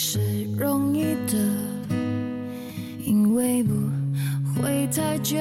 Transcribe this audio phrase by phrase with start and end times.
[0.00, 0.20] 是
[0.56, 1.36] 容易的，
[3.04, 3.74] 因为不
[4.54, 5.36] 会太久。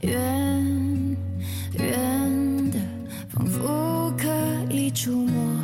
[0.00, 1.14] 远
[1.78, 2.78] 远的，
[3.28, 4.26] 仿佛可
[4.70, 5.62] 以触摸。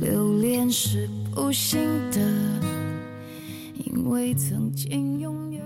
[0.00, 1.82] 留恋是不幸
[2.12, 2.20] 的，
[3.74, 5.60] 因为曾经拥有。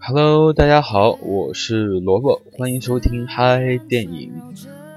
[0.00, 4.32] Hello，大家好，我是萝卜，欢迎收听嗨电影。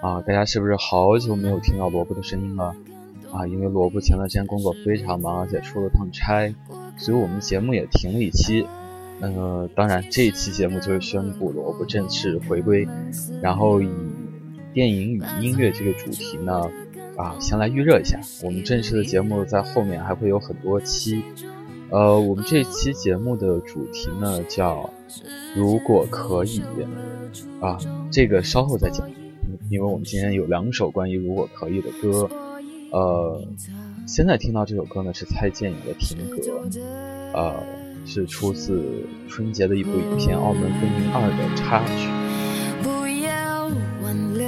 [0.02, 2.76] 啊，大家是不是好久没有听到萝卜的声音了？
[3.32, 6.54] 啊，因为萝卜前段时间工作非常忙，而且出了趟差，
[6.98, 8.66] 所以我们节目也停了一期。
[9.20, 12.88] 呃，当然这一期节目就是宣布萝卜正式回归，
[13.42, 13.90] 然后以
[14.74, 16.70] 电影与音乐这个主题呢，
[17.18, 21.24] 啊，先来预热一下，我们正式的节目在后面还会有很多期。
[21.90, 24.90] 呃，我们这期节目的主题呢叫
[25.56, 26.62] “如果可以”，
[27.60, 27.78] 啊，
[28.12, 29.10] 这个稍后再讲。
[29.70, 32.30] 因为我们今天有两首关于如果可以的歌，
[32.92, 33.44] 呃，
[34.08, 36.38] 现在听到这首歌呢是蔡健雅的《停格》，
[37.34, 37.62] 呃，
[38.06, 38.82] 是出自
[39.28, 42.08] 春节的一部影片《澳门风云二》的插曲。
[42.82, 43.66] 不要
[44.02, 44.48] 挽留，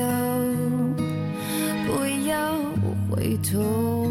[1.85, 2.55] 不要
[3.09, 4.08] 回头，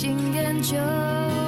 [0.00, 1.39] 心研究。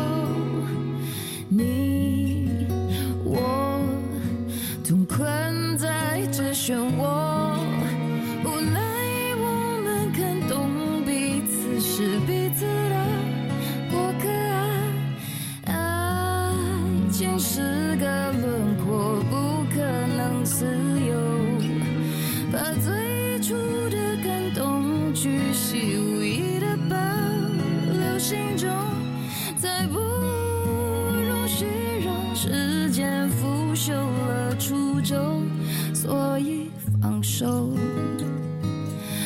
[36.42, 36.70] 以
[37.01, 37.70] 放手，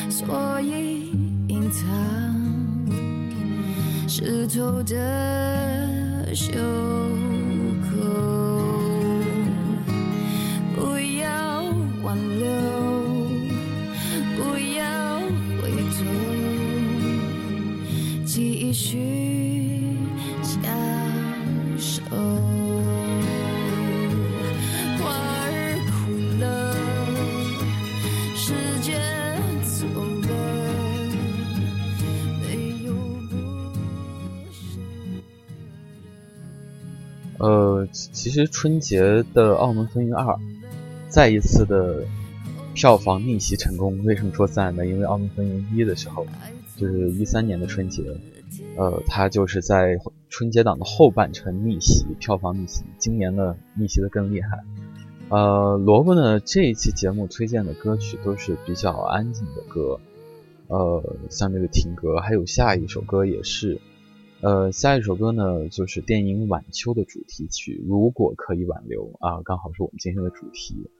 [0.09, 1.11] 所以
[1.47, 1.85] 隐藏
[4.07, 6.53] 湿透的袖。
[37.39, 40.25] 呃，其实春节的《澳门风云二》
[41.07, 42.03] 再一次的
[42.73, 44.03] 票房逆袭成功。
[44.03, 44.87] 为什么说再呢？
[44.87, 46.25] 因为《澳门风云一》的时候，
[46.75, 48.03] 就是一三年的春节，
[48.75, 49.99] 呃，它就是在
[50.29, 52.83] 春节档的后半程逆袭，票房逆袭。
[52.97, 54.63] 今年呢，逆袭的更厉害。
[55.29, 59.99] 呃，萝卜呢，这一期节目推荐的歌曲都是比较安静的歌，
[60.67, 63.79] 呃，像这个《停格》，还有下一首歌也是。
[64.39, 67.83] 呃，下一首歌呢，就是电影《晚秋》的主题曲。
[67.87, 70.91] 如果可以挽留啊，刚好是我们今天的主题。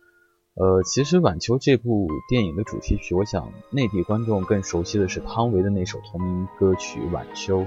[0.56, 7.60] 呃，其实《晚秋》这部电影的主题曲，我想内地观众更熟悉的是汤唯的那首同名歌曲《晚秋》，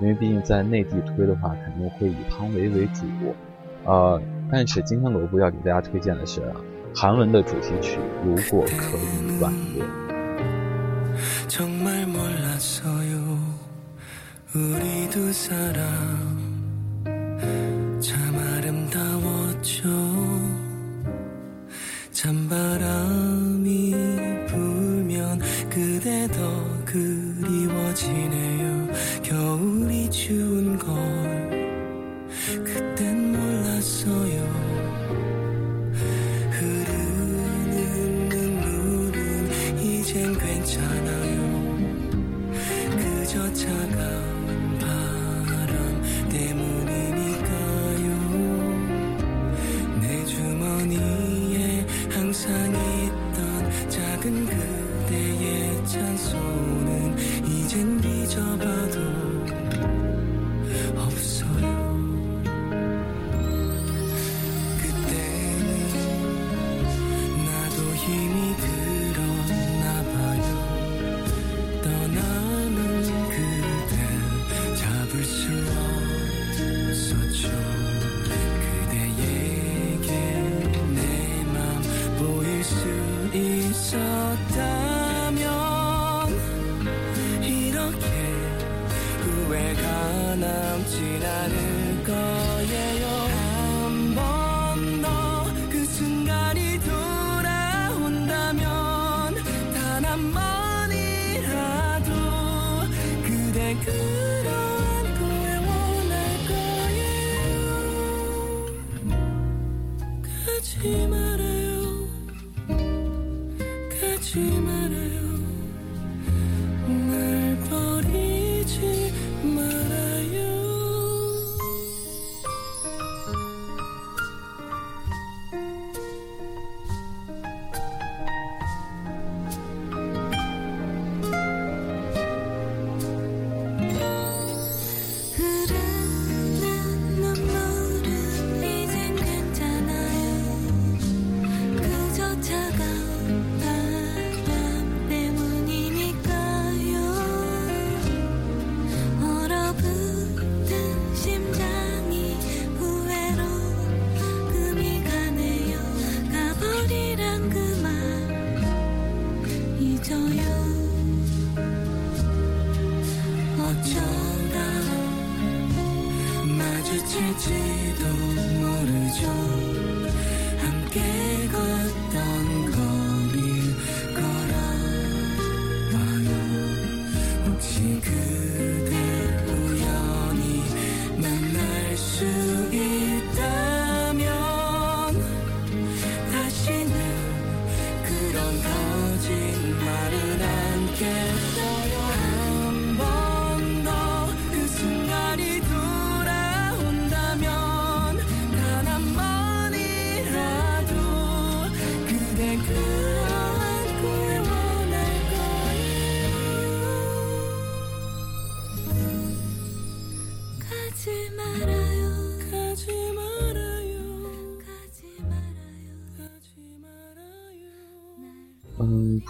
[0.00, 3.04] 因为毕竟在内地推的话，肯定会以汤唯为主。
[3.84, 6.40] 呃，但是今天罗布要给大家推荐的是
[6.94, 9.84] 韩文的主题曲《如果可以挽留》。
[14.52, 15.78] 우리 두 사람
[18.00, 19.88] 참 아름다웠죠.
[22.10, 22.69] 찬바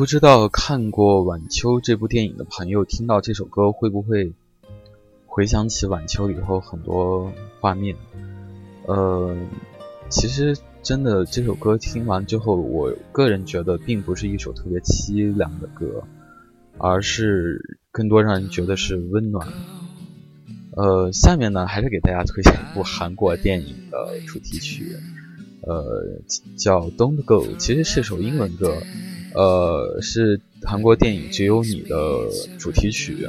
[0.01, 4.33] 不知道看过《晚秋》这部电影的朋友，听到这首歌会不会
[5.27, 7.31] 回想起晚秋以后很多
[7.61, 7.95] 画面？
[8.87, 9.37] 呃，
[10.09, 16.03] 其实真的这首歌听完之后，我个人觉得并不是一首特别凄凉的歌，
[16.79, 19.47] 而是更多让人觉得是温暖。
[20.79, 24.97] 呃，下面呢，还是给大家推荐一部韩国电影的主题曲，
[25.63, 26.21] 呃，
[26.57, 28.83] 叫《Don't Go》，其实是首英文歌。
[29.33, 31.97] 呃，是韩国电影《只有你》的
[32.59, 33.29] 主题曲，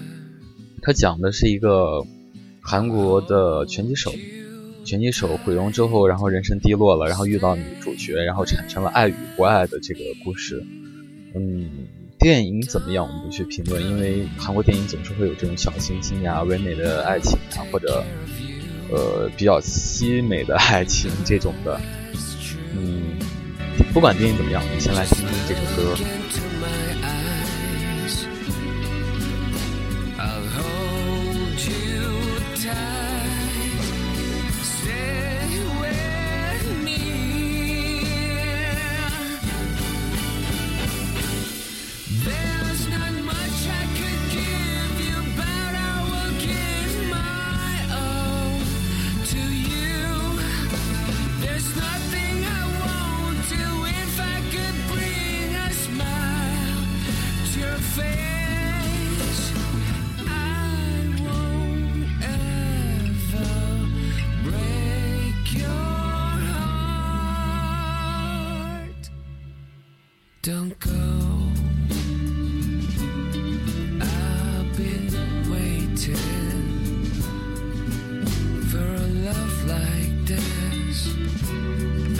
[0.81, 2.05] 它讲的是一个
[2.61, 4.11] 韩国的拳击手，
[4.83, 10.63] 拳击手毁容之后，然后人生低落了，然后遇到女主角，然后产生了爱与不爱的这个故事。
[11.35, 11.69] 嗯，
[12.17, 18.03] 电影怎么样，我们不去评论，因为韩国电影总是会有这种小清新呀、唯美的爱情啊，或者
[18.89, 21.79] 呃比较凄美的爱情这种的。
[22.75, 23.19] 嗯。
[23.93, 26.20] 不管电影怎么样，你先来听听这首歌。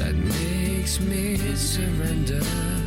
[0.02, 2.81] that makes me surrender.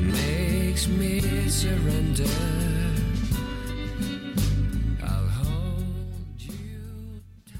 [0.00, 2.24] Makes me surrender.
[5.02, 7.56] I'll hold you tight.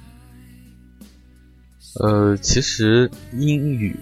[2.01, 3.97] 呃，其实英语、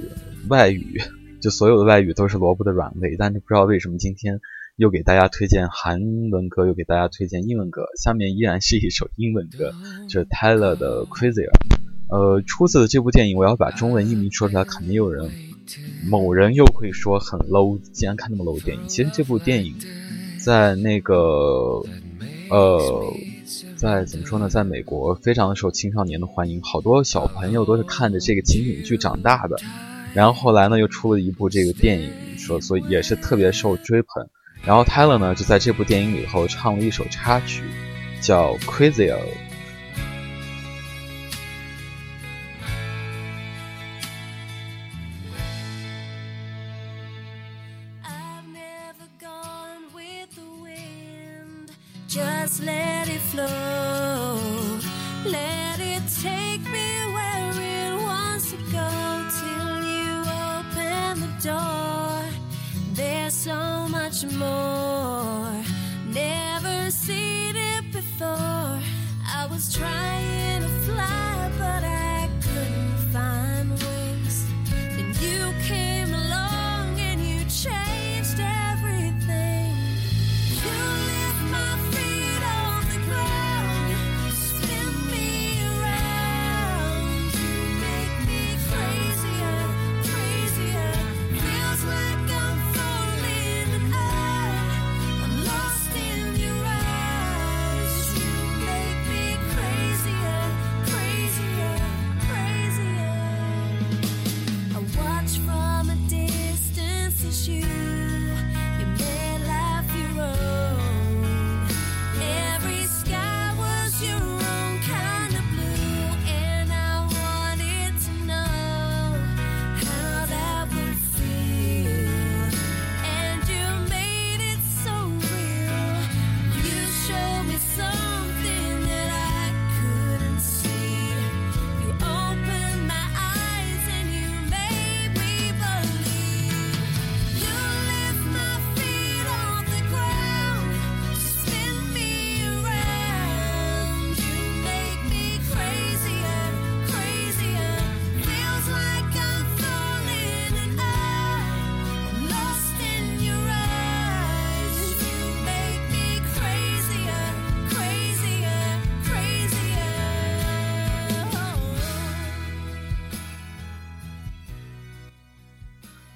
[0.49, 1.01] 外语，
[1.41, 4.41] 就所有的外语都是萝卜的软肋，但是不知道为什么今天
[4.77, 6.01] 又给大家推荐韩
[6.31, 7.87] 文歌，又给大家推荐英文歌。
[7.97, 9.73] 下面依然是一首英文歌，
[10.09, 11.51] 就是 Tyler 的 Crazier。
[12.11, 15.31] 呃，出自的这部电影，我要把中文译名说出来，肯定有人，
[16.07, 18.89] 某人又会说很 low，竟然看那么 low 的电影。
[18.89, 19.75] 其实这部电影
[20.39, 21.15] 在那个，
[22.51, 23.15] 呃，
[23.77, 29.57] 在怎么说呢，在美国非常的受青少年的欢迎，好多小朋友都是看着这个情景剧长大的。
[30.13, 34.29] 然后后来呢，又出了一部这个电影，说所以也是特别受追捧。
[34.65, 37.63] 然后 Tyler 呢，就在这部电影里头唱了一首插曲，
[38.21, 39.17] 叫《Crazier》。
[63.35, 65.63] So much more.
[66.07, 68.79] Never seen it before.
[69.37, 70.34] I was trying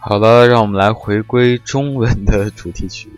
[0.09, 3.11] 好了，让我们来回归中文的主题曲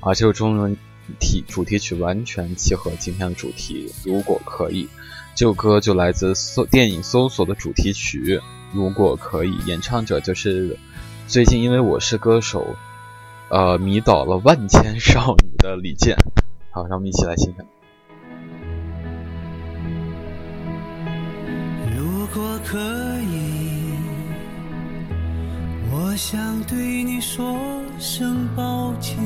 [0.00, 0.14] 啊！
[0.14, 0.74] 这首中文
[1.20, 3.92] 题主题曲完全契合今天的主题。
[4.02, 4.88] 如果可以，
[5.34, 8.40] 这首歌就来自搜电影《搜索》的主题曲。
[8.72, 10.78] 如果可以，演唱者就是
[11.26, 12.76] 最近因为我是歌手，
[13.50, 16.16] 呃，迷倒了万千少女的李健。
[16.70, 17.66] 好，让我们一起来欣赏。
[21.94, 23.17] 如果可以，
[26.00, 27.58] 我想对你说
[27.98, 29.18] 声抱歉，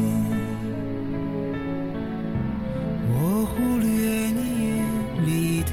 [3.11, 3.87] 我忽略
[4.31, 4.81] 你眼
[5.27, 5.73] 里的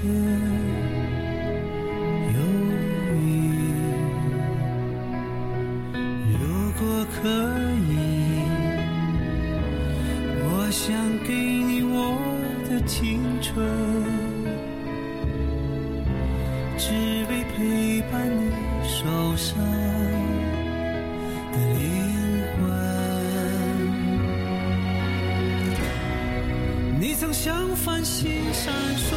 [28.20, 29.16] 星闪烁，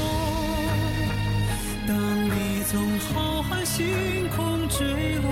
[1.88, 1.90] 当
[2.24, 3.84] 你从浩瀚星
[4.36, 5.26] 空坠落，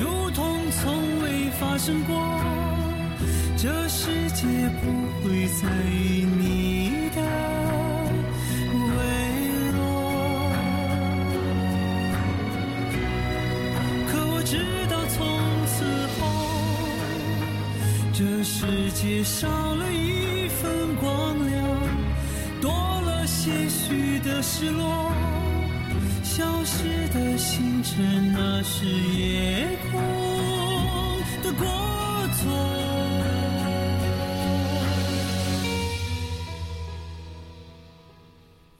[0.00, 2.16] 如同从未发生过。
[3.58, 4.46] 这世界
[4.80, 4.88] 不
[5.20, 7.20] 会在意你的
[8.72, 8.96] 微
[9.74, 9.76] 弱。
[14.08, 14.56] 可我知
[14.88, 15.20] 道，从
[15.66, 15.84] 此
[16.18, 16.22] 后，
[18.14, 20.13] 这世界少了一
[24.24, 25.12] 的失落
[26.22, 30.00] 消失的星辰那是夜空
[31.42, 31.66] 的过
[32.32, 32.50] 错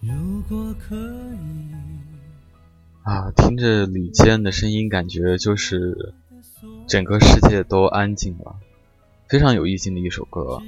[0.01, 1.75] 如果可以
[3.03, 6.15] 啊听着李健的声音感觉就是
[6.89, 8.57] 整个世界都安静了
[9.29, 10.63] 非常有意境的一首歌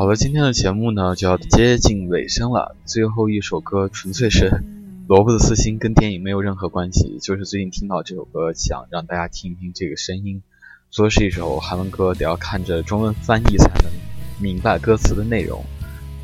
[0.00, 4.62] 好了，今天的节目呢就要接近尾声了，最后一首歌纯粹是
[5.06, 10.42] 萝卜的私心，跟电影没有任何关系，就是最近听到这首歌，想让大家听一听这个声音。
[10.90, 13.92] 说是一首韩文歌，得要看着中文翻译才能
[14.38, 15.62] 明白歌词的内容，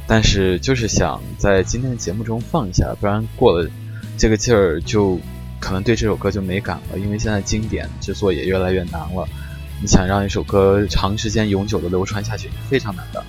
[0.06, 3.68] 但是就是想在今天的节目中放一下，不然过了。
[4.16, 5.20] 这个劲儿就
[5.60, 9.28] 可能对这首歌就没感了，因为现在经典制作也越来越难了。
[9.82, 13.22] 你想让一首歌长时间永久的流传下去，非常难的。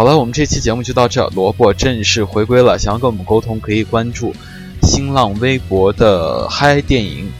[0.00, 2.78] 好了，我们这期节目就到这，萝卜正式回归了。
[2.78, 4.34] 想要跟我们沟通，可以关注
[4.80, 7.30] 新浪微博的嗨电影，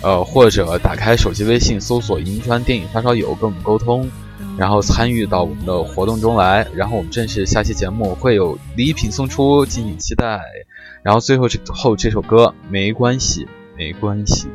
[0.00, 4.10] 呃，或者打开手机微信搜索“银川电影发烧友”跟我们沟通，
[4.56, 6.66] 然后参与到我们的活动中来。
[6.74, 10.40] 然后我们正式下期节目会有礼品送出，敬请期待。
[11.02, 13.46] 然后最后这后这首歌没关系，
[13.76, 14.48] 没关系。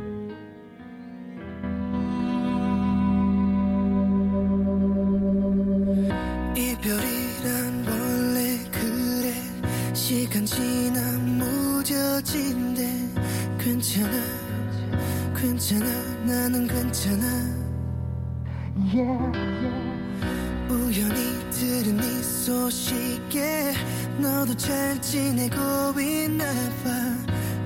[24.56, 26.90] 잘 지내고 있나 봐.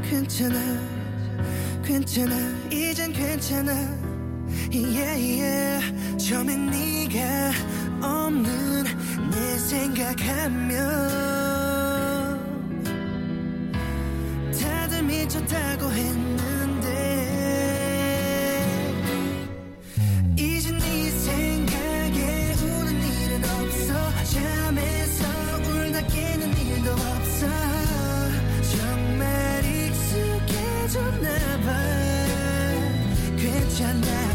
[0.02, 0.58] 괜찮아?
[1.84, 2.34] 괜찮아?
[2.70, 3.72] 이젠 괜찮아?
[4.72, 6.16] Yeah, yeah.
[6.16, 7.52] 처음엔 네가
[8.00, 8.84] 없는
[9.30, 10.78] 내 생각하면
[14.58, 16.45] 다들 미쳤다고 했는
[33.78, 34.25] 站在。